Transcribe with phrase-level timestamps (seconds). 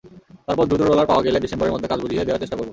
[0.45, 2.69] তারপরও দ্রুত রোলার পাওয়া গেলে ডিসেম্বরের মধ্যে কাজ বুঝিয়ে দেয়ার চেষ্টা করব।